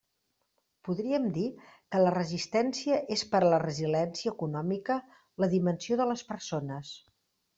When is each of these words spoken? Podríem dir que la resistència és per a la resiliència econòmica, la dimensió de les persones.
Podríem 0.87 1.25
dir 1.35 1.43
que 1.95 1.99
la 2.03 2.13
resistència 2.15 2.97
és 3.17 3.25
per 3.35 3.41
a 3.45 3.51
la 3.55 3.59
resiliència 3.65 4.33
econòmica, 4.35 4.97
la 5.45 5.51
dimensió 5.55 5.99
de 6.01 6.11
les 6.13 6.25
persones. 6.33 6.95